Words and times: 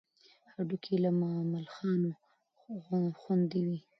هډوکي 0.53 0.89
یې 0.95 1.01
له 1.03 1.09
ملخانو 1.53 2.11
خوندي 3.19 3.61
وي. 3.67 3.79